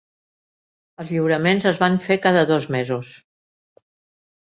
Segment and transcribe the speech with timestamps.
[1.03, 3.15] Els lliuraments es van fer cada dos mesos.